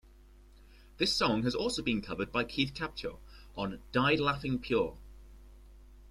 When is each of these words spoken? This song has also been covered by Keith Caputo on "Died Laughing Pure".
This 0.97 1.13
song 1.15 1.43
has 1.43 1.53
also 1.53 1.83
been 1.83 2.01
covered 2.01 2.31
by 2.31 2.43
Keith 2.43 2.73
Caputo 2.73 3.19
on 3.55 3.83
"Died 3.91 4.19
Laughing 4.19 4.57
Pure". 4.57 4.97